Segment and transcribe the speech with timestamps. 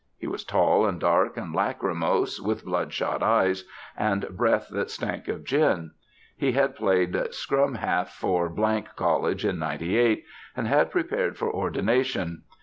[0.17, 3.65] He was tall and dark and lachrymose, with bloodshot eyes,
[3.95, 5.91] and breath that stank of gin.
[6.35, 8.49] He had played scrum half for
[8.95, 10.23] College in '98;
[10.57, 12.41] and had prepared for ordination.